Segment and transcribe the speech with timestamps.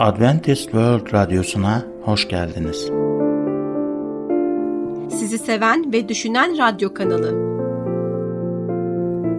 [0.00, 2.90] Adventist World Radyosu'na hoş geldiniz.
[5.18, 7.30] Sizi seven ve düşünen radyo kanalı.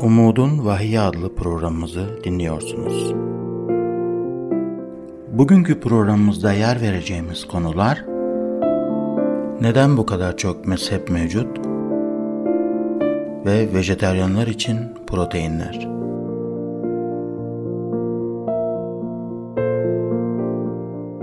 [0.02, 3.14] Umudun Vahiy adlı programımızı dinliyorsunuz.
[5.32, 8.06] Bugünkü programımızda yer vereceğimiz konular
[9.62, 11.58] Neden bu kadar çok mezhep mevcut
[13.46, 16.01] ve vejeteryanlar için proteinler.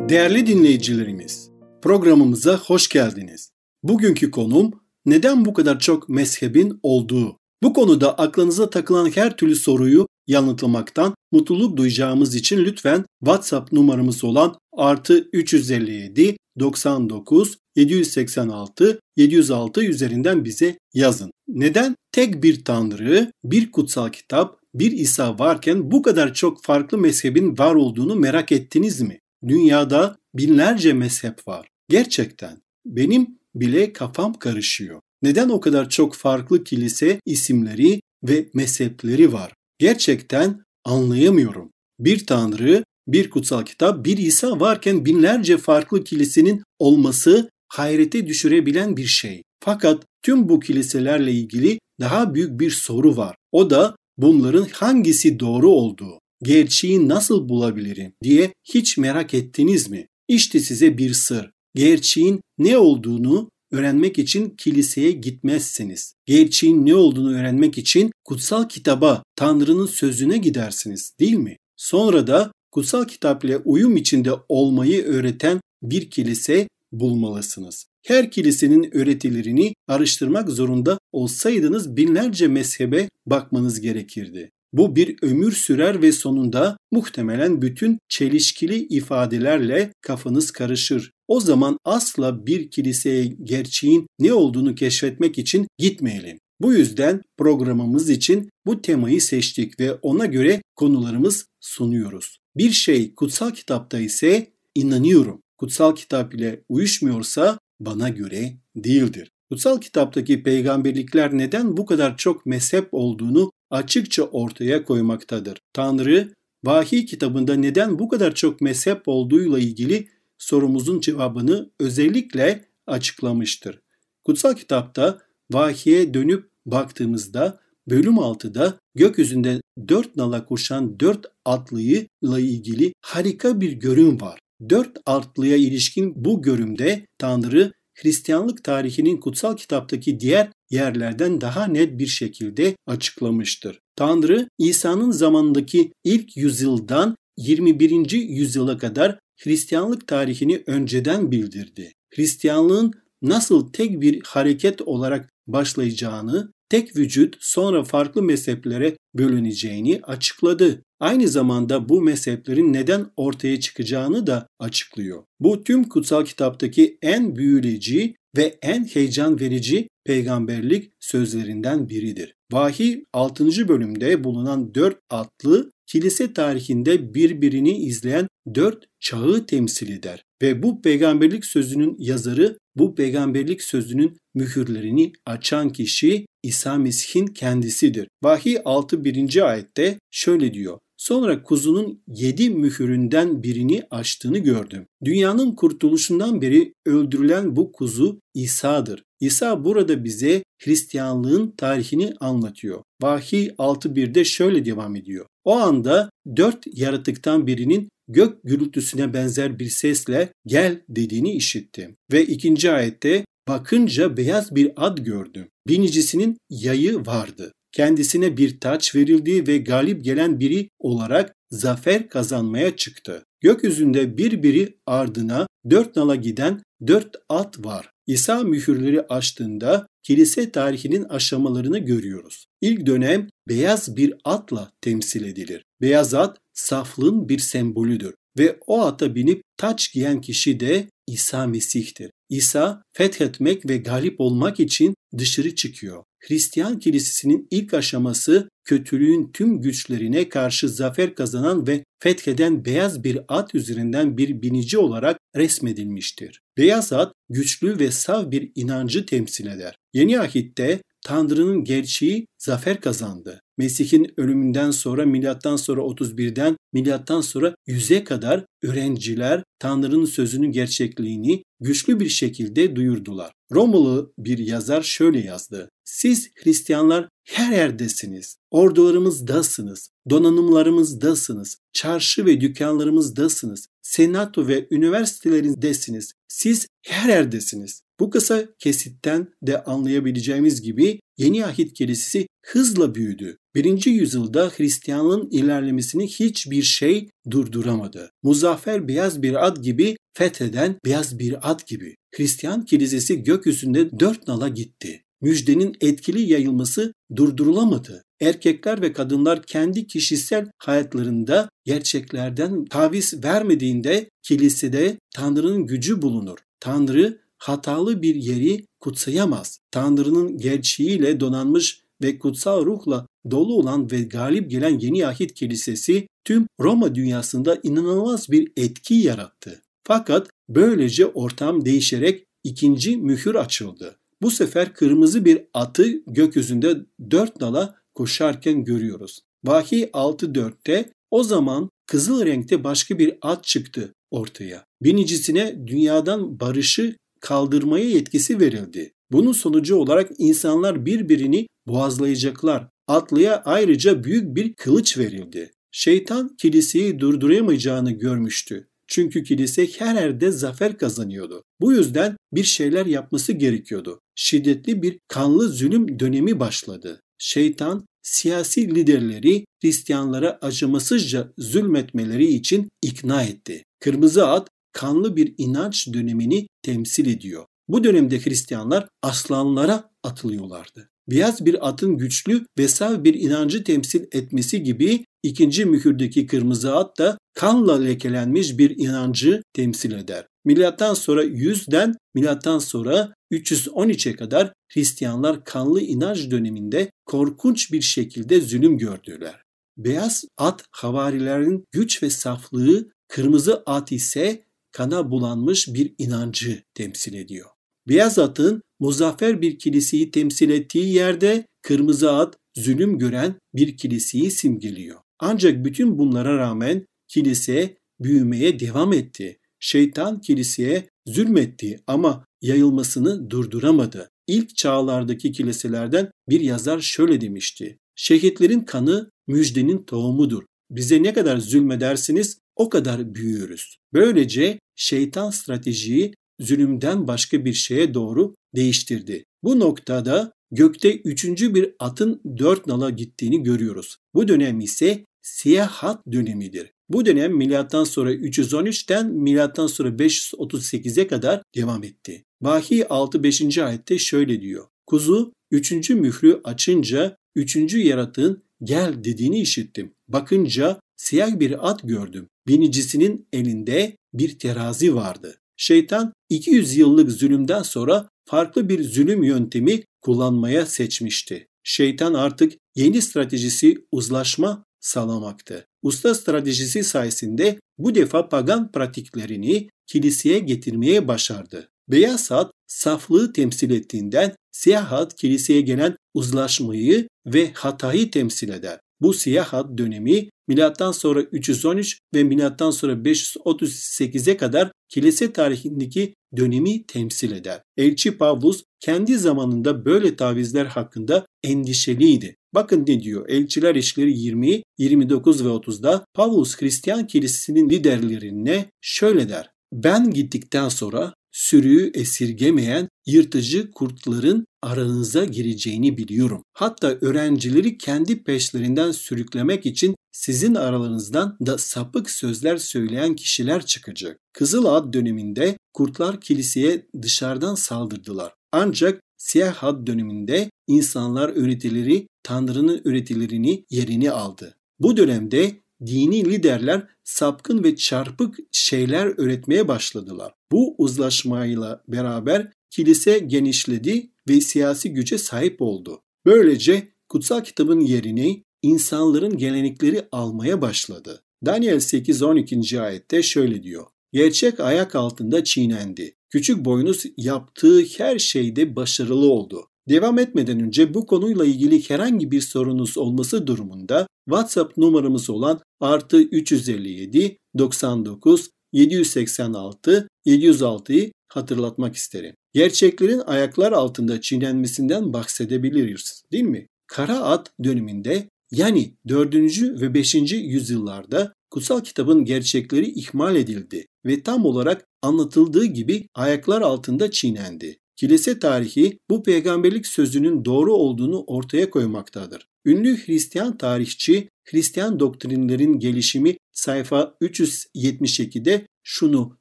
[0.09, 1.51] Değerli dinleyicilerimiz,
[1.83, 3.51] programımıza hoş geldiniz.
[3.83, 4.73] Bugünkü konum
[5.07, 7.37] neden bu kadar çok mezhebin olduğu.
[7.63, 14.57] Bu konuda aklınıza takılan her türlü soruyu yanıtlamaktan mutluluk duyacağımız için lütfen WhatsApp numaramız olan
[14.77, 21.31] artı 357 99 786 706 üzerinden bize yazın.
[21.49, 27.59] Neden tek bir tanrı, bir kutsal kitap, bir İsa varken bu kadar çok farklı mezhebin
[27.59, 29.21] var olduğunu merak ettiniz mi?
[29.47, 31.69] Dünyada binlerce mezhep var.
[31.89, 35.01] Gerçekten benim bile kafam karışıyor.
[35.23, 39.53] Neden o kadar çok farklı kilise isimleri ve mezhepleri var?
[39.79, 41.71] Gerçekten anlayamıyorum.
[41.99, 49.07] Bir tanrı, bir kutsal kitap, bir İsa varken binlerce farklı kilisenin olması hayrete düşürebilen bir
[49.07, 49.43] şey.
[49.65, 53.37] Fakat tüm bu kiliselerle ilgili daha büyük bir soru var.
[53.53, 60.07] O da bunların hangisi doğru olduğu gerçeği nasıl bulabilirim diye hiç merak ettiniz mi?
[60.29, 61.51] İşte size bir sır.
[61.75, 66.15] Gerçeğin ne olduğunu öğrenmek için kiliseye gitmezsiniz.
[66.27, 71.57] Gerçeğin ne olduğunu öğrenmek için kutsal kitaba, Tanrı'nın sözüne gidersiniz değil mi?
[71.77, 77.87] Sonra da kutsal kitap ile uyum içinde olmayı öğreten bir kilise bulmalısınız.
[78.07, 84.51] Her kilisenin öğretilerini araştırmak zorunda olsaydınız binlerce mezhebe bakmanız gerekirdi.
[84.73, 91.11] Bu bir ömür sürer ve sonunda muhtemelen bütün çelişkili ifadelerle kafanız karışır.
[91.29, 96.39] O zaman asla bir kiliseye gerçeğin ne olduğunu keşfetmek için gitmeyelim.
[96.61, 102.39] Bu yüzden programımız için bu temayı seçtik ve ona göre konularımız sunuyoruz.
[102.57, 105.43] Bir şey kutsal kitapta ise inanıyorum.
[105.57, 109.31] Kutsal kitap ile uyuşmuyorsa bana göre değildir.
[109.51, 115.59] Kutsal kitaptaki peygamberlikler neden bu kadar çok mezhep olduğunu açıkça ortaya koymaktadır.
[115.73, 116.33] Tanrı,
[116.65, 120.09] vahiy kitabında neden bu kadar çok mezhep olduğuyla ilgili
[120.39, 123.81] sorumuzun cevabını özellikle açıklamıştır.
[124.25, 125.19] Kutsal kitapta
[125.53, 134.21] vahiye dönüp baktığımızda bölüm 6'da gökyüzünde dört nala koşan dört atlıyla ilgili harika bir görüm
[134.21, 134.39] var.
[134.69, 142.07] Dört atlıya ilişkin bu görümde Tanrı Hristiyanlık tarihinin kutsal kitaptaki diğer yerlerden daha net bir
[142.07, 143.81] şekilde açıklamıştır.
[143.97, 148.11] Tanrı İsa'nın zamanındaki ilk yüzyıldan 21.
[148.13, 151.93] yüzyıla kadar Hristiyanlık tarihini önceden bildirdi.
[152.15, 152.93] Hristiyanlığın
[153.23, 160.83] nasıl tek bir hareket olarak başlayacağını, tek vücut sonra farklı mezheplere bölüneceğini açıkladı.
[161.01, 165.25] Aynı zamanda bu mezheplerin neden ortaya çıkacağını da açıklıyor.
[165.41, 172.35] Bu tüm kutsal kitaptaki en büyüleyici ve en heyecan verici peygamberlik sözlerinden biridir.
[172.53, 173.69] Vahiy 6.
[173.69, 180.25] bölümde bulunan dört atlı kilise tarihinde birbirini izleyen dört çağı temsil eder.
[180.43, 188.09] Ve bu peygamberlik sözünün yazarı, bu peygamberlik sözünün mühürlerini açan kişi İsa Mesih'in kendisidir.
[188.23, 189.05] Vahiy 6.
[189.05, 189.51] 1.
[189.51, 190.79] ayette şöyle diyor.
[190.97, 194.87] Sonra kuzunun yedi mühüründen birini açtığını gördüm.
[195.05, 199.03] Dünyanın kurtuluşundan beri öldürülen bu kuzu İsa'dır.
[199.21, 202.83] İsa burada bize Hristiyanlığın tarihini anlatıyor.
[203.03, 205.27] Vahiy 6.1'de şöyle devam ediyor.
[205.45, 211.97] O anda dört yaratıktan birinin gök gürültüsüne benzer bir sesle gel dediğini işittim.
[212.13, 215.49] Ve ikinci ayette bakınca beyaz bir ad gördüm.
[215.69, 223.25] Binicisinin yayı vardı kendisine bir taç verildi ve galip gelen biri olarak zafer kazanmaya çıktı.
[223.41, 227.91] Gökyüzünde birbiri ardına dört nala giden dört at var.
[228.09, 232.47] İsa mühürleri açtığında kilise tarihinin aşamalarını görüyoruz.
[232.61, 235.65] İlk dönem beyaz bir atla temsil edilir.
[235.81, 242.11] Beyaz at saflığın bir sembolüdür ve o ata binip taç giyen kişi de İsa Mesih'tir.
[242.29, 246.05] İsa fethetmek ve galip olmak için dışarı çıkıyor.
[246.21, 253.55] Hristiyan kilisesinin ilk aşaması kötülüğün tüm güçlerine karşı zafer kazanan ve fetheden beyaz bir at
[253.55, 256.41] üzerinden bir binici olarak resmedilmiştir.
[256.57, 259.77] Beyaz at güçlü ve sav bir inancı temsil eder.
[259.93, 263.41] Yeni ahitte Tanrı'nın gerçeği zafer kazandı.
[263.59, 272.01] Mesih'in ölümünden sonra milattan sonra 31'den milattan sonra 100'e kadar öğrenciler Tanrı'nın sözünün gerçekliğini güçlü
[272.01, 273.33] bir şekilde duyurdular.
[273.53, 275.69] Romalı bir yazar şöyle yazdı.
[275.85, 278.37] Siz Hristiyanlar her yerdesiniz.
[278.51, 286.13] Ordularımızdasınız, donanımlarımızdasınız, çarşı ve dükkanlarımızdasınız, senato ve üniversitelerindesiniz.
[286.29, 287.83] Siz her yerdesiniz.
[288.01, 293.37] Bu kısa kesitten de anlayabileceğimiz gibi Yeni Ahit Kilisesi hızla büyüdü.
[293.55, 298.11] Birinci yüzyılda Hristiyanlığın ilerlemesini hiçbir şey durduramadı.
[298.23, 301.95] Muzaffer beyaz bir at gibi, fetheden beyaz bir at gibi.
[302.17, 305.03] Hristiyan kilisesi gökyüzünde dört nala gitti.
[305.21, 308.05] Müjdenin etkili yayılması durdurulamadı.
[308.21, 316.39] Erkekler ve kadınlar kendi kişisel hayatlarında gerçeklerden taviz vermediğinde kilisede Tanrı'nın gücü bulunur.
[316.61, 319.61] Tanrı hatalı bir yeri kutsayamaz.
[319.71, 326.47] Tanrı'nın gerçeğiyle donanmış ve kutsal ruhla dolu olan ve galip gelen yeni ahit kilisesi tüm
[326.61, 329.63] Roma dünyasında inanılmaz bir etki yarattı.
[329.85, 333.97] Fakat böylece ortam değişerek ikinci mühür açıldı.
[334.23, 336.77] Bu sefer kırmızı bir atı gökyüzünde
[337.11, 339.21] dört nala koşarken görüyoruz.
[339.45, 344.65] Vahiy 6.4'te o zaman kızıl renkte başka bir at çıktı ortaya.
[344.83, 348.93] Binicisine dünyadan barışı kaldırmaya yetkisi verildi.
[349.13, 352.69] Bunun sonucu olarak insanlar birbirini boğazlayacaklar.
[352.87, 355.51] Atlıya ayrıca büyük bir kılıç verildi.
[355.73, 358.69] Şeytan kiliseyi durduramayacağını görmüştü.
[358.87, 361.45] Çünkü kilise her yerde zafer kazanıyordu.
[361.61, 364.01] Bu yüzden bir şeyler yapması gerekiyordu.
[364.15, 367.01] Şiddetli bir kanlı zulüm dönemi başladı.
[367.19, 373.63] Şeytan siyasi liderleri Hristiyanlara acımasızca zulmetmeleri için ikna etti.
[373.81, 377.45] Kırmızı at kanlı bir inanç dönemini temsil ediyor.
[377.69, 380.89] Bu dönemde Hristiyanlar aslanlara atılıyorlardı.
[381.11, 386.99] Beyaz bir atın güçlü ve sav bir inancı temsil etmesi gibi ikinci mühürdeki kırmızı at
[386.99, 390.27] da kanla lekelenmiş bir inancı temsil eder.
[390.45, 398.79] Milattan sonra 100'den milattan sonra 313'e kadar Hristiyanlar kanlı inanç döneminde korkunç bir şekilde zulüm
[398.79, 399.43] gördüler.
[399.77, 404.43] Beyaz at havarilerin güç ve saflığı, kırmızı at ise
[404.79, 407.47] kana bulanmış bir inancı temsil ediyor.
[407.89, 414.99] Beyaz atın muzaffer bir kiliseyi temsil ettiği yerde kırmızı at zulüm gören bir kiliseyi simgeliyor.
[415.19, 419.39] Ancak bütün bunlara rağmen kilise büyümeye devam etti.
[419.61, 424.11] Şeytan kiliseye zulmetti ama yayılmasını durduramadı.
[424.27, 427.79] İlk çağlardaki kiliselerden bir yazar şöyle demişti.
[427.95, 430.43] Şehitlerin kanı müjdenin tohumudur.
[430.71, 433.79] Bize ne kadar zulmedersiniz o kadar büyüyoruz.
[433.93, 439.25] Böylece şeytan stratejiyi zulümden başka bir şeye doğru değiştirdi.
[439.43, 443.97] Bu noktada gökte üçüncü bir atın dört nala gittiğini görüyoruz.
[444.15, 446.73] Bu dönem ise siyahat dönemidir.
[446.89, 452.25] Bu dönem milattan sonra 313'ten milattan sonra 538'e kadar devam etti.
[452.43, 453.59] Vahiy 6 5.
[453.59, 454.67] ayette şöyle diyor.
[454.87, 459.95] Kuzu üçüncü mührü açınca üçüncü yaratığın gel dediğini işittim.
[460.09, 462.29] Bakınca siyah bir at gördüm.
[462.47, 465.39] Binicisinin elinde bir terazi vardı.
[465.57, 471.47] Şeytan 200 yıllık zulümden sonra farklı bir zulüm yöntemi kullanmaya seçmişti.
[471.65, 475.67] Şeytan artık yeni stratejisi uzlaşma sağlamaktı.
[475.83, 481.69] Usta stratejisi sayesinde bu defa pagan pratiklerini kiliseye getirmeye başardı.
[481.89, 488.81] Beyaz hat saflığı temsil ettiğinden siyah hat kiliseye gelen uzlaşmayı ve hatayı temsil eder.
[489.01, 496.87] Bu siyah hat dönemi milattan sonra 313 ve milattan sonra 538'e kadar kilise tarihindeki dönemi
[496.87, 497.63] temsil eder.
[497.77, 502.37] Elçi Pavlus kendi zamanında böyle tavizler hakkında endişeliydi.
[502.55, 509.51] Bakın ne diyor Elçiler İşleri 20, 29 ve 30'da Pavlus Hristiyan kilisesinin liderlerine şöyle der.
[509.73, 516.43] Ben gittikten sonra sürüyü esirgemeyen yırtıcı kurtların aranıza gireceğini biliyorum.
[516.53, 524.19] Hatta öğrencileri kendi peşlerinden sürüklemek için sizin aralarınızdan da sapık sözler söyleyen kişiler çıkacak.
[524.33, 528.35] Kızıl Ad döneminde kurtlar kiliseye dışarıdan saldırdılar.
[528.53, 534.55] Ancak Siyah Had döneminde insanlar öğretileri Tanrı'nın öğretilerini yerini aldı.
[534.81, 540.35] Bu dönemde dini liderler sapkın ve çarpık şeyler öğretmeye başladılar.
[540.53, 546.01] Bu uzlaşmayla beraber kilise genişledi ve siyasi güce sahip oldu.
[546.27, 551.23] Böylece kutsal kitabın yerini insanların gelenekleri almaya başladı.
[551.47, 552.81] Daniel 8-12.
[552.81, 553.87] ayette şöyle diyor.
[554.13, 556.15] Gerçek ayak altında çiğnendi.
[556.31, 559.67] Küçük boynuz yaptığı her şeyde başarılı oldu.
[559.89, 566.23] Devam etmeden önce bu konuyla ilgili herhangi bir sorunuz olması durumunda WhatsApp numaramız olan artı
[566.23, 572.35] 357 99 786 706'yı hatırlatmak isterim.
[572.53, 576.67] Gerçeklerin ayaklar altında çiğnenmesinden bahsedebiliriz değil mi?
[576.87, 579.35] Kara At döneminde yani 4.
[579.81, 580.15] ve 5.
[580.33, 587.79] yüzyıllarda kutsal kitabın gerçekleri ihmal edildi ve tam olarak anlatıldığı gibi ayaklar altında çiğnendi.
[587.97, 592.49] Kilise tarihi bu peygamberlik sözünün doğru olduğunu ortaya koymaktadır.
[592.65, 599.39] Ünlü Hristiyan tarihçi Hristiyan doktrinlerin gelişimi sayfa 372'de şunu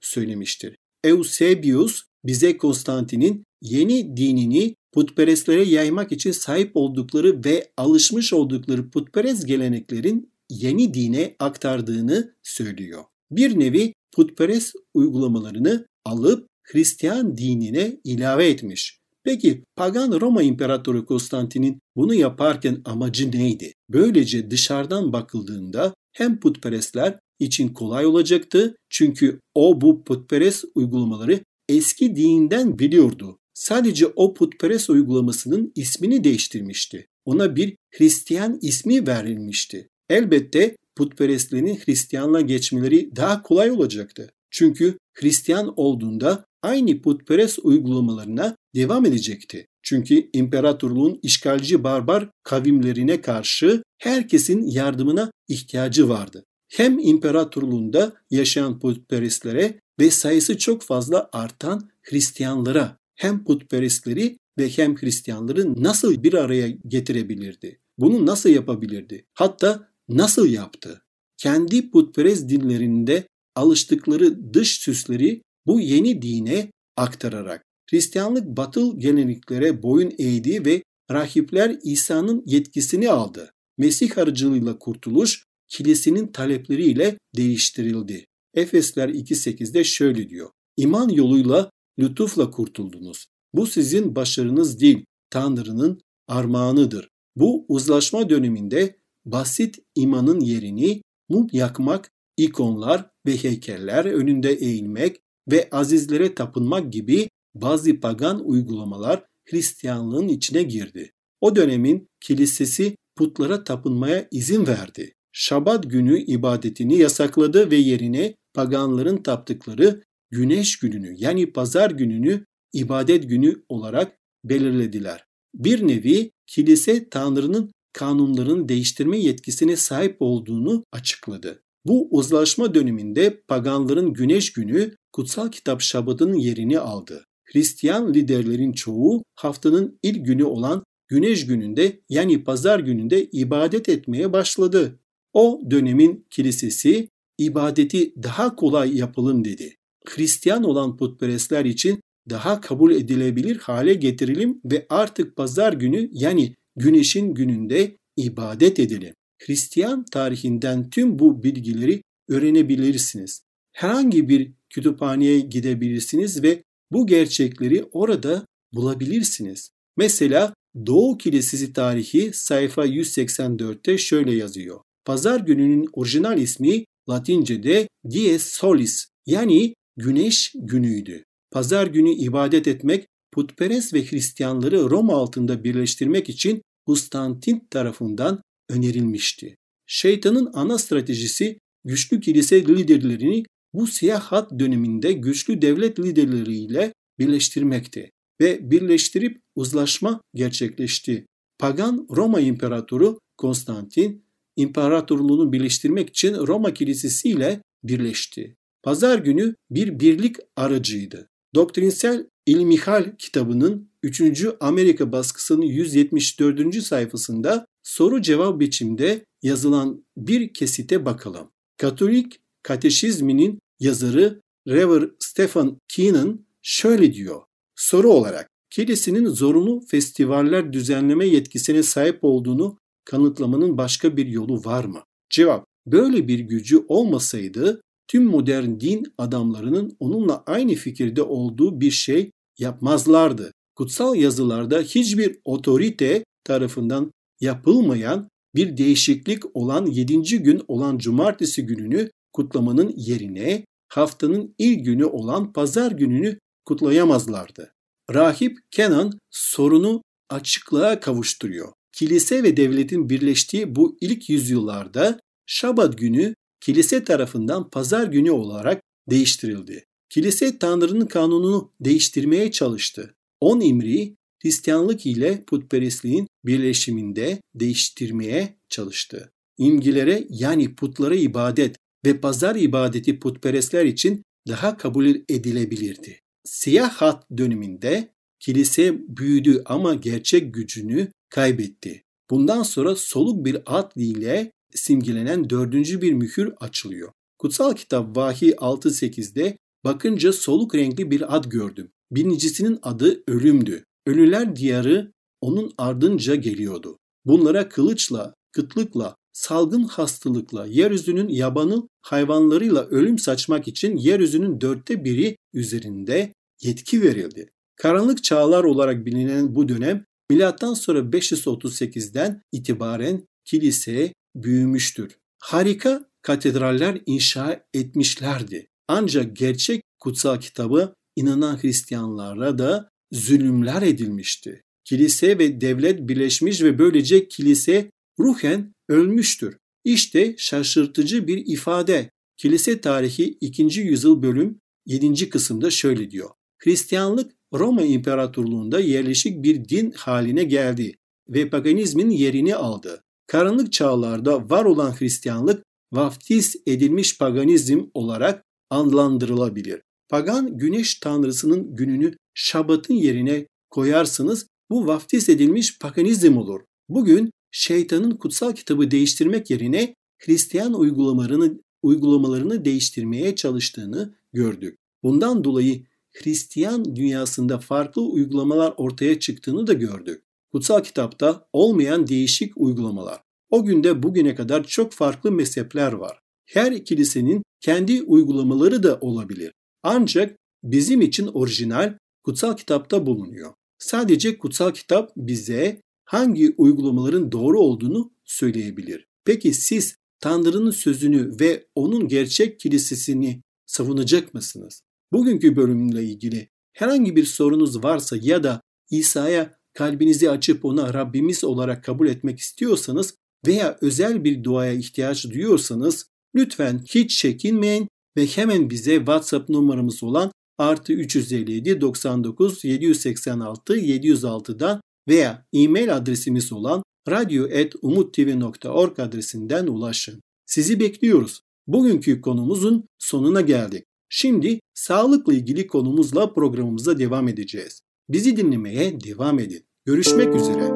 [0.01, 0.75] söylemiştir.
[1.03, 10.31] Eusebius bize Konstantin'in yeni dinini putperestlere yaymak için sahip oldukları ve alışmış oldukları putperest geleneklerin
[10.49, 13.03] yeni dine aktardığını söylüyor.
[13.31, 18.99] Bir nevi putperest uygulamalarını alıp Hristiyan dinine ilave etmiş.
[19.23, 23.73] Peki pagan Roma İmparatoru Konstantin'in bunu yaparken amacı neydi?
[23.89, 31.39] Böylece dışarıdan bakıldığında hem putperestler için kolay olacaktı çünkü o bu putperest uygulamaları
[31.69, 33.39] eski dinden biliyordu.
[33.53, 37.07] Sadece o putperest uygulamasının ismini değiştirmişti.
[37.25, 39.89] Ona bir Hristiyan ismi verilmişti.
[40.09, 44.31] Elbette putperestlerin Hristiyanla geçmeleri daha kolay olacaktı.
[44.51, 49.67] Çünkü Hristiyan olduğunda aynı putperest uygulamalarına devam edecekti.
[49.83, 56.45] Çünkü imparatorluğun işgalci barbar kavimlerine karşı herkesin yardımına ihtiyacı vardı.
[56.67, 65.83] Hem imparatorluğunda yaşayan putperestlere ve sayısı çok fazla artan Hristiyanlara hem putperestleri ve hem Hristiyanları
[65.83, 67.79] nasıl bir araya getirebilirdi?
[67.97, 69.25] Bunu nasıl yapabilirdi?
[69.33, 71.01] Hatta nasıl yaptı?
[71.37, 80.65] Kendi putperest dinlerinde alıştıkları dış süsleri bu yeni dine aktararak Hristiyanlık batıl geneliklere boyun eğdi
[80.65, 83.51] ve rahipler İsa'nın yetkisini aldı.
[83.77, 88.25] Mesih aracılığıyla kurtuluş kilisenin talepleriyle değiştirildi.
[88.53, 90.49] Efesler 2.8'de şöyle diyor.
[90.77, 93.25] İman yoluyla lütufla kurtuldunuz.
[93.53, 97.09] Bu sizin başarınız değil, Tanrı'nın armağanıdır.
[97.35, 98.95] Bu uzlaşma döneminde
[99.25, 105.17] basit imanın yerini mum yakmak, ikonlar ve heykeller önünde eğilmek
[105.51, 111.11] ve azizlere tapınmak gibi bazı pagan uygulamalar Hristiyanlığın içine girdi.
[111.41, 115.13] O dönemin kilisesi putlara tapınmaya izin verdi.
[115.39, 123.63] Şabat günü ibadetini yasakladı ve yerine paganların taptıkları güneş gününü yani pazar gününü ibadet günü
[123.69, 125.25] olarak belirlediler.
[125.53, 131.61] Bir nevi kilise Tanrı'nın kanunlarını değiştirme yetkisine sahip olduğunu açıkladı.
[131.85, 137.25] Bu uzlaşma döneminde paganların güneş günü kutsal kitap Şabat'ın yerini aldı.
[137.45, 144.99] Hristiyan liderlerin çoğu haftanın ilk günü olan güneş gününde yani pazar gününde ibadet etmeye başladı.
[145.37, 149.75] O dönemin kilisesi ibadeti daha kolay yapalım dedi.
[150.05, 157.33] Hristiyan olan putperestler için daha kabul edilebilir hale getirelim ve artık pazar günü yani güneşin
[157.33, 159.13] gününde ibadet edelim.
[159.45, 163.41] Hristiyan tarihinden tüm bu bilgileri öğrenebilirsiniz.
[163.71, 169.69] Herhangi bir kütüphaneye gidebilirsiniz ve bu gerçekleri orada bulabilirsiniz.
[169.97, 170.53] Mesela
[170.85, 174.79] Doğu Kilisesi tarihi sayfa 184'te şöyle yazıyor.
[175.07, 181.23] Pazar gününün orijinal ismi Latince'de Dies Solis yani güneş günüydü.
[181.51, 189.55] Pazar günü ibadet etmek putperest ve Hristiyanları Roma altında birleştirmek için Konstantin tarafından önerilmişti.
[189.85, 198.11] Şeytanın ana stratejisi güçlü kilise liderlerini bu siyah hat döneminde güçlü devlet liderleriyle birleştirmekti
[198.41, 201.25] ve birleştirip uzlaşma gerçekleşti.
[201.59, 204.26] Pagan Roma İmparatoru Konstantin
[204.57, 208.55] imparatorluğunu birleştirmek için Roma Kilisesi ile birleşti.
[208.83, 211.29] Pazar günü bir birlik aracıydı.
[211.55, 214.45] Doktrinsel İlmihal kitabının 3.
[214.59, 216.83] Amerika baskısının 174.
[216.83, 221.51] sayfasında soru cevap biçimde yazılan bir kesite bakalım.
[221.77, 227.41] Katolik Kateşizminin yazarı Rever Stephen Keenan şöyle diyor.
[227.75, 235.03] Soru olarak kilisenin zorunlu festivaller düzenleme yetkisine sahip olduğunu kanıtlamanın başka bir yolu var mı?
[235.29, 242.31] Cevap Böyle bir gücü olmasaydı tüm modern din adamlarının onunla aynı fikirde olduğu bir şey
[242.59, 243.51] yapmazlardı.
[243.75, 247.11] Kutsal yazılarda hiçbir otorite tarafından
[247.41, 250.43] yapılmayan bir değişiklik olan 7.
[250.43, 257.71] gün olan cumartesi gününü kutlamanın yerine haftanın ilk günü olan pazar gününü kutlayamazlardı.
[258.13, 261.76] Rahip Kenan sorunu açıklığa kavuşturuyor.
[261.97, 269.85] Kilise ve devletin birleştiği bu ilk yüzyıllarda Şabat günü kilise tarafından pazar günü olarak değiştirildi.
[270.09, 273.15] Kilise Tanrı'nın kanununu değiştirmeye çalıştı.
[273.41, 279.31] On imri Hristiyanlık ile putperestliğin birleşiminde değiştirmeye çalıştı.
[279.57, 281.75] İmgilere yani putlara ibadet
[282.05, 286.19] ve pazar ibadeti putperestler için daha kabul edilebilirdi.
[286.43, 292.03] Siyah hat döneminde kilise büyüdü ama gerçek gücünü kaybetti.
[292.29, 297.11] Bundan sonra soluk bir ad ile simgelenen dördüncü bir mühür açılıyor.
[297.37, 301.91] Kutsal kitap Vahiy 6.8'de bakınca soluk renkli bir ad gördüm.
[302.11, 303.83] Birincisinin adı ölümdü.
[304.05, 306.97] Ölüler diyarı onun ardınca geliyordu.
[307.25, 316.33] Bunlara kılıçla, kıtlıkla, salgın hastalıkla, yeryüzünün yabanıl hayvanlarıyla ölüm saçmak için yeryüzünün dörtte biri üzerinde
[316.61, 317.49] yetki verildi.
[317.75, 325.17] Karanlık çağlar olarak bilinen bu dönem milattan sonra 538'den itibaren kilise büyümüştür.
[325.39, 328.67] Harika katedraller inşa etmişlerdi.
[328.87, 334.61] Ancak gerçek kutsal kitabı inanan Hristiyanlara da zulümler edilmişti.
[334.85, 339.57] Kilise ve devlet birleşmiş ve böylece kilise ruhen ölmüştür.
[339.83, 342.09] İşte şaşırtıcı bir ifade.
[342.37, 343.63] Kilise tarihi 2.
[343.79, 345.29] yüzyıl bölüm 7.
[345.29, 346.29] kısımda şöyle diyor.
[346.57, 350.95] Hristiyanlık Roma İmparatorluğunda yerleşik bir din haline geldi
[351.29, 353.03] ve paganizmin yerini aldı.
[353.27, 355.63] Karanlık çağlarda var olan Hristiyanlık
[355.93, 359.81] vaftiz edilmiş paganizm olarak adlandırılabilir.
[360.09, 366.61] Pagan güneş tanrısının gününü şabatın yerine koyarsınız bu vaftiz edilmiş paganizm olur.
[366.89, 374.77] Bugün şeytanın kutsal kitabı değiştirmek yerine Hristiyan uygulamalarını, uygulamalarını değiştirmeye çalıştığını gördük.
[375.03, 375.83] Bundan dolayı
[376.23, 380.23] Hristiyan dünyasında farklı uygulamalar ortaya çıktığını da gördük.
[380.51, 383.21] Kutsal kitapta olmayan değişik uygulamalar.
[383.49, 386.19] O günde bugüne kadar çok farklı mezhepler var.
[386.45, 389.53] Her kilisenin kendi uygulamaları da olabilir.
[389.83, 393.53] Ancak bizim için orijinal kutsal kitapta bulunuyor.
[393.79, 399.07] Sadece kutsal kitap bize hangi uygulamaların doğru olduğunu söyleyebilir.
[399.25, 404.81] Peki siz Tanrı'nın sözünü ve onun gerçek kilisesini savunacak mısınız?
[405.11, 411.83] Bugünkü bölümle ilgili herhangi bir sorunuz varsa ya da İsa'ya kalbinizi açıp ona Rabbimiz olarak
[411.83, 413.15] kabul etmek istiyorsanız
[413.47, 420.31] veya özel bir duaya ihtiyaç duyuyorsanız lütfen hiç çekinmeyin ve hemen bize WhatsApp numaramız olan
[420.57, 430.21] artı 357 99 786 706'dan veya e-mail adresimiz olan radyo.umuttv.org adresinden ulaşın.
[430.45, 431.41] Sizi bekliyoruz.
[431.67, 433.83] Bugünkü konumuzun sonuna geldik.
[434.09, 437.81] Şimdi sağlıkla ilgili konumuzla programımıza devam edeceğiz.
[438.09, 439.65] Bizi dinlemeye devam edin.
[439.85, 440.71] Görüşmek üzere.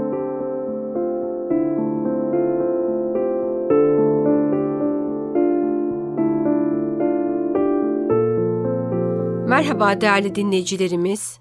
[9.47, 11.39] Merhaba değerli dinleyicilerimiz.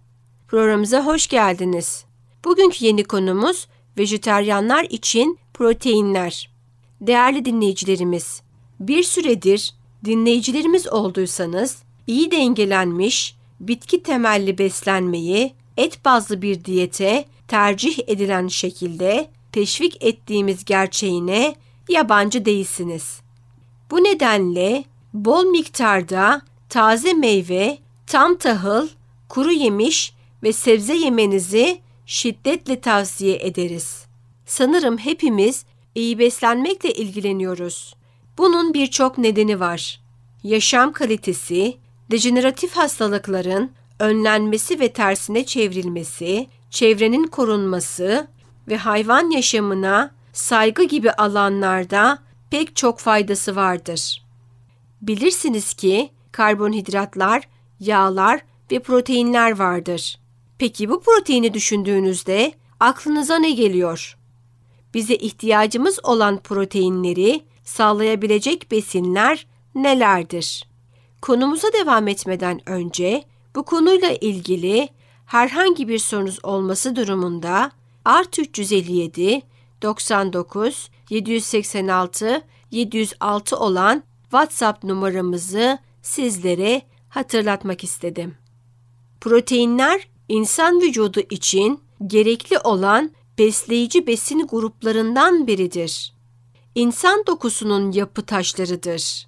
[0.48, 2.04] Programımıza hoş geldiniz.
[2.44, 6.50] Bugünkü yeni konumuz vejeteryanlar için proteinler.
[7.00, 8.42] Değerli dinleyicilerimiz,
[8.80, 18.48] bir süredir dinleyicilerimiz olduysanız iyi dengelenmiş, bitki temelli beslenmeyi et bazlı bir diyete tercih edilen
[18.48, 21.54] şekilde teşvik ettiğimiz gerçeğine
[21.88, 23.20] yabancı değilsiniz.
[23.90, 24.84] Bu nedenle
[25.14, 28.88] bol miktarda taze meyve, tam tahıl,
[29.28, 34.04] kuru yemiş ve sebze yemenizi şiddetle tavsiye ederiz.
[34.46, 37.94] Sanırım hepimiz iyi beslenmekle ilgileniyoruz.
[38.40, 40.00] Bunun birçok nedeni var.
[40.42, 41.76] Yaşam kalitesi,
[42.10, 48.28] dejeneratif hastalıkların önlenmesi ve tersine çevrilmesi, çevrenin korunması
[48.68, 52.18] ve hayvan yaşamına saygı gibi alanlarda
[52.50, 54.24] pek çok faydası vardır.
[55.02, 57.48] Bilirsiniz ki karbonhidratlar,
[57.80, 60.18] yağlar ve proteinler vardır.
[60.58, 64.16] Peki bu proteini düşündüğünüzde aklınıza ne geliyor?
[64.94, 70.68] Bize ihtiyacımız olan proteinleri sağlayabilecek besinler nelerdir?
[71.22, 74.88] Konumuza devam etmeden önce bu konuyla ilgili
[75.26, 77.70] herhangi bir sorunuz olması durumunda
[78.04, 79.42] artı 357
[79.82, 88.34] 99 786 706 olan WhatsApp numaramızı sizlere hatırlatmak istedim.
[89.20, 96.19] Proteinler insan vücudu için gerekli olan besleyici besin gruplarından biridir.
[96.74, 99.26] İnsan dokusunun yapı taşlarıdır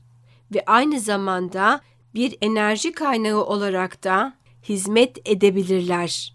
[0.55, 1.81] ve aynı zamanda
[2.15, 4.35] bir enerji kaynağı olarak da
[4.69, 6.35] hizmet edebilirler.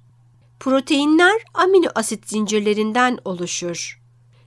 [0.60, 4.02] Proteinler amino asit zincirlerinden oluşur.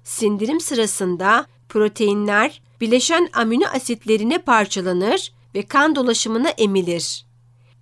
[0.04, 7.26] Sindirim sırasında proteinler bileşen amino asitlerine parçalanır ve kan dolaşımına emilir.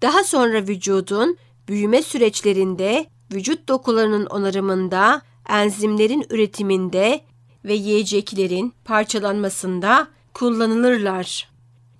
[0.02, 1.36] Daha sonra vücudun
[1.68, 7.27] büyüme süreçlerinde, vücut dokularının onarımında, enzimlerin üretiminde
[7.64, 11.48] ve yiyeceklerin parçalanmasında kullanılırlar.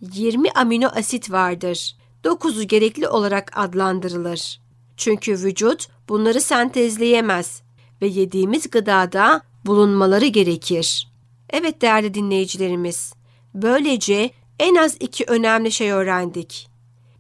[0.01, 1.97] 20 amino asit vardır.
[2.25, 4.61] 9'u gerekli olarak adlandırılır.
[4.97, 7.63] Çünkü vücut bunları sentezleyemez
[8.03, 11.09] ve yediğimiz gıdada bulunmaları gerekir.
[11.51, 13.13] Evet değerli dinleyicilerimiz,
[13.55, 16.69] böylece en az iki önemli şey öğrendik.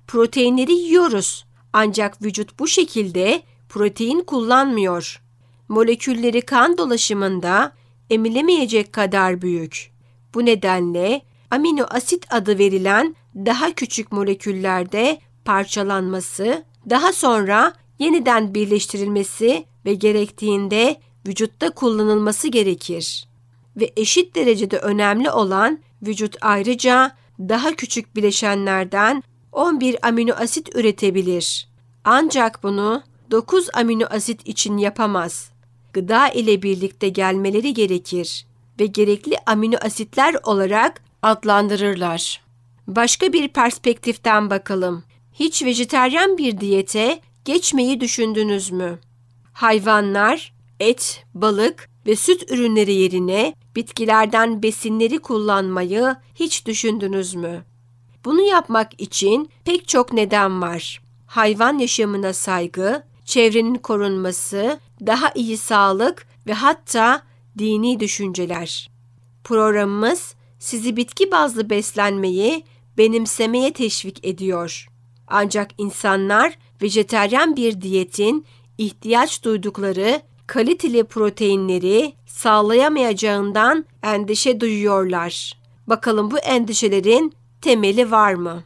[0.06, 5.22] Proteinleri yiyoruz ancak vücut bu şekilde protein kullanmıyor.
[5.68, 7.72] Molekülleri kan dolaşımında
[8.10, 9.90] emilemeyecek kadar büyük.
[10.34, 19.94] Bu nedenle amino asit adı verilen daha küçük moleküllerde parçalanması, daha sonra yeniden birleştirilmesi ve
[19.94, 23.28] gerektiğinde vücutta kullanılması gerekir.
[23.76, 31.68] Ve eşit derecede önemli olan vücut ayrıca daha küçük bileşenlerden 11 amino asit üretebilir.
[32.04, 35.50] Ancak bunu 9 amino asit için yapamaz.
[35.92, 38.46] Gıda ile birlikte gelmeleri gerekir
[38.80, 42.42] ve gerekli amino asitler olarak adlandırırlar.
[42.86, 45.04] Başka bir perspektiften bakalım.
[45.32, 48.98] Hiç vejeteryan bir diyete geçmeyi düşündünüz mü?
[49.52, 57.64] Hayvanlar et, balık ve süt ürünleri yerine bitkilerden besinleri kullanmayı hiç düşündünüz mü?
[58.24, 61.02] Bunu yapmak için pek çok neden var.
[61.26, 67.22] Hayvan yaşamına saygı, çevrenin korunması, daha iyi sağlık ve hatta
[67.58, 68.90] dini düşünceler.
[69.44, 72.64] Programımız sizi bitki bazlı beslenmeyi
[72.98, 74.88] benimsemeye teşvik ediyor.
[75.26, 78.46] Ancak insanlar vejeteryan bir diyetin
[78.78, 85.52] ihtiyaç duydukları kaliteli proteinleri sağlayamayacağından endişe duyuyorlar.
[85.86, 88.62] Bakalım bu endişelerin temeli var mı?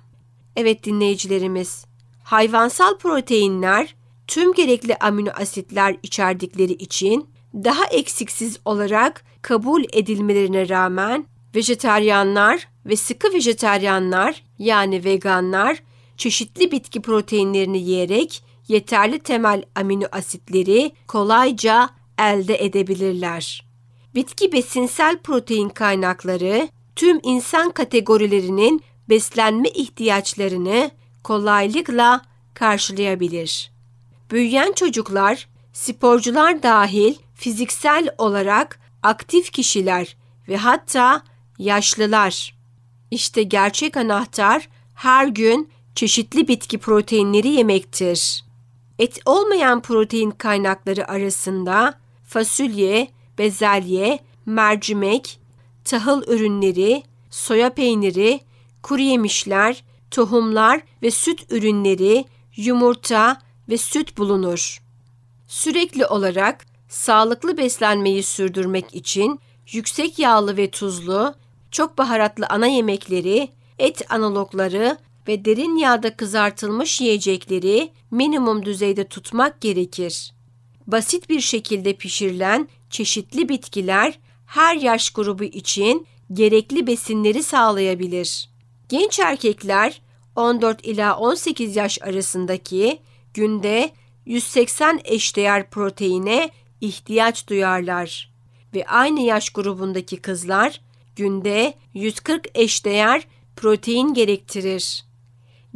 [0.57, 1.85] Evet dinleyicilerimiz,
[2.25, 3.95] hayvansal proteinler
[4.33, 13.33] tüm gerekli amino asitler içerdikleri için daha eksiksiz olarak kabul edilmelerine rağmen vejeteryanlar ve sıkı
[13.33, 15.83] vejeteryanlar yani veganlar
[16.17, 23.67] çeşitli bitki proteinlerini yiyerek yeterli temel amino asitleri kolayca elde edebilirler.
[24.15, 30.91] Bitki besinsel protein kaynakları tüm insan kategorilerinin beslenme ihtiyaçlarını
[31.23, 32.23] kolaylıkla
[32.55, 33.72] karşılayabilir.
[34.33, 40.17] Büyüyen çocuklar, sporcular dahil fiziksel olarak aktif kişiler
[40.49, 41.23] ve hatta
[41.59, 42.57] yaşlılar.
[43.11, 48.45] İşte gerçek anahtar her gün çeşitli bitki proteinleri yemektir.
[48.99, 55.41] Et olmayan protein kaynakları arasında fasulye, bezelye, mercimek,
[55.85, 58.41] tahıl ürünleri, soya peyniri,
[58.83, 62.25] kuru yemişler, tohumlar ve süt ürünleri,
[62.57, 63.39] yumurta
[63.73, 64.83] ve süt bulunur.
[65.47, 69.41] Sürekli olarak sağlıklı beslenmeyi sürdürmek için
[69.73, 71.35] yüksek yağlı ve tuzlu,
[71.71, 80.33] çok baharatlı ana yemekleri, et analogları ve derin yağda kızartılmış yiyecekleri minimum düzeyde tutmak gerekir.
[80.87, 88.49] Basit bir şekilde pişirilen çeşitli bitkiler her yaş grubu için gerekli besinleri sağlayabilir.
[88.89, 90.03] Genç erkekler
[90.37, 92.99] 14 ila 18 yaş arasındaki
[93.35, 93.91] günde
[94.27, 98.33] 180 eşdeğer proteine ihtiyaç duyarlar
[98.75, 100.81] ve aynı yaş grubundaki kızlar
[101.17, 105.05] günde 140 eşdeğer protein gerektirir.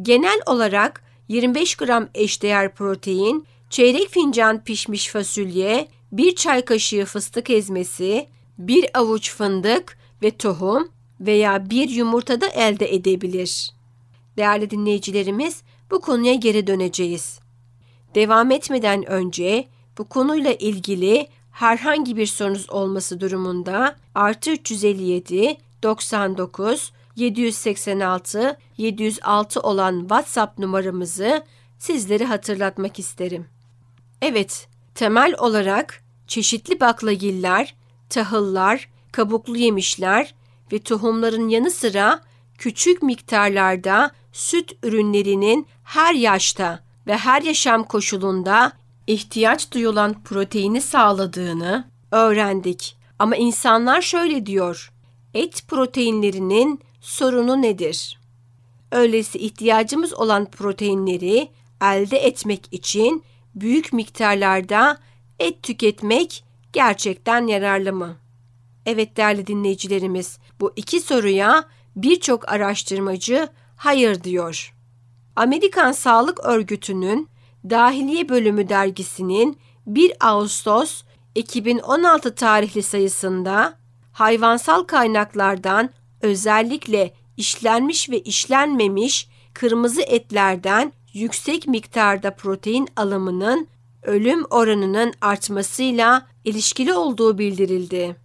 [0.02, 8.28] Genel olarak 25 gram eşdeğer protein, çeyrek fincan pişmiş fasulye, bir çay kaşığı fıstık ezmesi,
[8.58, 10.88] bir avuç fındık ve tohum
[11.20, 13.70] veya bir yumurtada elde edebilir.
[14.36, 17.45] Değerli dinleyicilerimiz, bu konuya geri döneceğiz.
[18.16, 28.58] Devam etmeden önce bu konuyla ilgili herhangi bir sorunuz olması durumunda artı 357 99 786
[28.76, 31.44] 706 olan WhatsApp numaramızı
[31.78, 33.46] sizlere hatırlatmak isterim.
[34.22, 37.74] Evet, temel olarak çeşitli baklagiller,
[38.08, 40.34] tahıllar, kabuklu yemişler
[40.72, 42.20] ve tohumların yanı sıra
[42.58, 48.72] küçük miktarlarda süt ürünlerinin her yaşta ve her yaşam koşulunda
[49.06, 52.96] ihtiyaç duyulan proteini sağladığını öğrendik.
[53.18, 54.92] Ama insanlar şöyle diyor.
[55.34, 58.18] Et proteinlerinin sorunu nedir?
[58.92, 61.48] Öyleyse ihtiyacımız olan proteinleri
[61.82, 64.98] elde etmek için büyük miktarlarda
[65.38, 68.16] et tüketmek gerçekten yararlı mı?
[68.86, 71.64] Evet değerli dinleyicilerimiz, bu iki soruya
[71.96, 74.75] birçok araştırmacı hayır diyor.
[75.36, 77.28] Amerikan Sağlık Örgütü'nün
[77.70, 81.02] Dahiliye Bölümü dergisinin 1 Ağustos
[81.34, 83.78] 2016 tarihli sayısında
[84.12, 85.90] hayvansal kaynaklardan
[86.22, 93.68] özellikle işlenmiş ve işlenmemiş kırmızı etlerden yüksek miktarda protein alımının
[94.02, 98.16] ölüm oranının artmasıyla ilişkili olduğu bildirildi.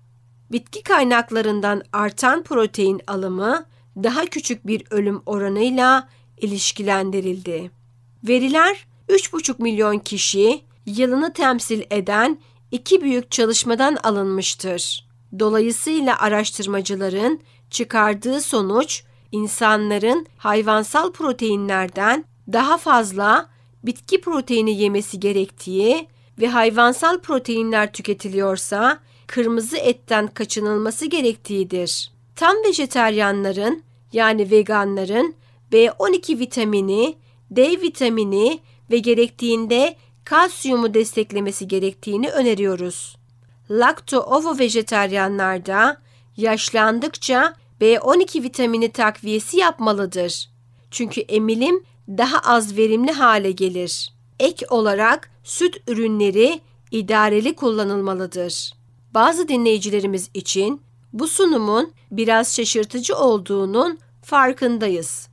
[0.51, 6.07] Bitki kaynaklarından artan protein alımı daha küçük bir ölüm oranıyla
[6.41, 7.71] ilişkilendirildi.
[8.23, 12.37] Veriler 3,5 milyon kişi yılını temsil eden
[12.71, 15.07] iki büyük çalışmadan alınmıştır.
[15.39, 23.49] Dolayısıyla araştırmacıların çıkardığı sonuç insanların hayvansal proteinlerden daha fazla
[23.83, 26.07] bitki proteini yemesi gerektiği
[26.39, 32.11] ve hayvansal proteinler tüketiliyorsa kırmızı etten kaçınılması gerektiğidir.
[32.35, 35.35] Tam vejeteryanların yani veganların
[35.71, 37.17] B12 vitamini,
[37.51, 38.59] D vitamini
[38.91, 43.15] ve gerektiğinde kalsiyumu desteklemesi gerektiğini öneriyoruz.
[43.69, 46.01] Lakto-ovo vejeteryanlarda
[46.37, 50.49] yaşlandıkça B12 vitamini takviyesi yapmalıdır.
[50.91, 54.13] Çünkü emilim daha az verimli hale gelir.
[54.39, 58.73] Ek olarak süt ürünleri idareli kullanılmalıdır.
[59.13, 60.81] Bazı dinleyicilerimiz için
[61.13, 65.30] bu sunumun biraz şaşırtıcı olduğunun farkındayız.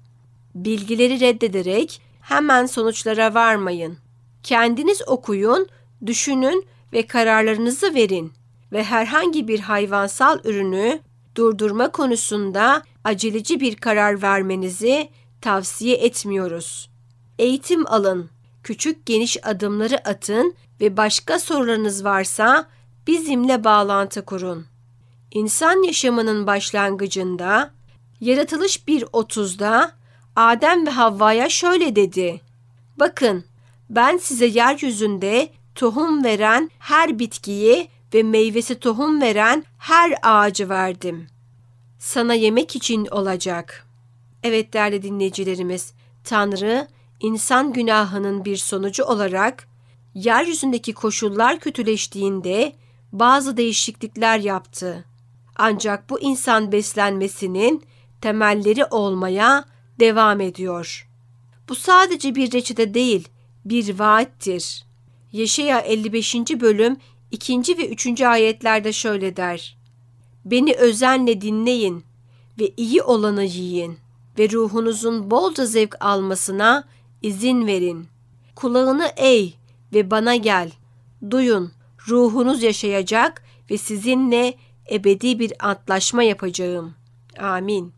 [0.64, 3.98] Bilgileri reddederek hemen sonuçlara varmayın.
[4.42, 5.68] Kendiniz okuyun,
[6.06, 8.32] düşünün ve kararlarınızı verin
[8.72, 11.00] ve herhangi bir hayvansal ürünü
[11.34, 15.08] durdurma konusunda aceleci bir karar vermenizi
[15.40, 16.90] tavsiye etmiyoruz.
[17.38, 18.30] Eğitim alın,
[18.62, 22.68] küçük geniş adımları atın ve başka sorularınız varsa
[23.06, 24.66] bizimle bağlantı kurun.
[25.30, 27.70] İnsan yaşamının başlangıcında
[28.20, 29.97] Yaratılış 1.30'da
[30.38, 32.40] Adem ve Havva'ya şöyle dedi.
[32.96, 33.44] Bakın
[33.90, 41.26] ben size yeryüzünde tohum veren her bitkiyi ve meyvesi tohum veren her ağacı verdim.
[41.98, 43.86] Sana yemek için olacak.
[44.42, 45.92] Evet değerli dinleyicilerimiz,
[46.24, 46.88] Tanrı
[47.20, 49.68] insan günahının bir sonucu olarak
[50.14, 52.72] yeryüzündeki koşullar kötüleştiğinde
[53.12, 55.04] bazı değişiklikler yaptı.
[55.56, 57.84] Ancak bu insan beslenmesinin
[58.20, 59.64] temelleri olmaya
[60.00, 61.08] devam ediyor.
[61.68, 63.28] Bu sadece bir reçete değil,
[63.64, 64.84] bir vaattir.
[65.32, 66.34] Yeşaya 55.
[66.34, 66.96] bölüm
[67.30, 67.78] 2.
[67.78, 68.22] ve 3.
[68.22, 69.78] ayetlerde şöyle der.
[70.44, 72.04] Beni özenle dinleyin
[72.58, 73.98] ve iyi olanı yiyin
[74.38, 76.84] ve ruhunuzun bolca zevk almasına
[77.22, 78.06] izin verin.
[78.54, 79.48] Kulağını eğ
[79.92, 80.70] ve bana gel.
[81.30, 81.72] Duyun,
[82.08, 84.54] ruhunuz yaşayacak ve sizinle
[84.90, 86.94] ebedi bir antlaşma yapacağım.
[87.38, 87.97] Amin.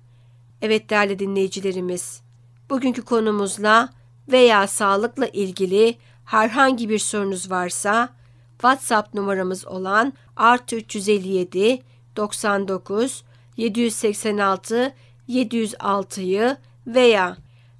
[0.62, 2.22] Evet değerli dinleyicilerimiz,
[2.70, 3.88] bugünkü konumuzla
[4.28, 8.08] veya sağlıkla ilgili herhangi bir sorunuz varsa
[8.52, 11.82] WhatsApp numaramız olan artı 357
[12.16, 13.24] 99
[13.56, 14.94] 786
[15.28, 17.36] 706'yı veya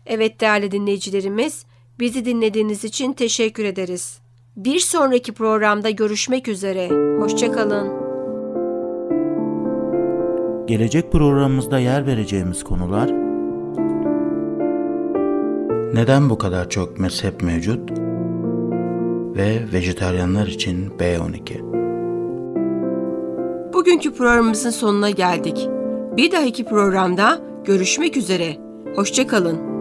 [0.06, 1.65] Evet değerli dinleyicilerimiz,
[1.99, 4.19] bizi dinlediğiniz için teşekkür ederiz.
[4.55, 6.89] Bir sonraki programda görüşmek üzere.
[7.19, 8.07] Hoşçakalın.
[10.67, 13.27] Gelecek programımızda yer vereceğimiz konular
[15.93, 17.91] Neden bu kadar çok mezhep mevcut?
[19.38, 21.73] Ve vejetaryenler için B12.
[23.73, 25.69] Bugünkü programımızın sonuna geldik.
[26.17, 28.57] Bir dahaki programda görüşmek üzere.
[28.95, 29.76] Hoşçakalın.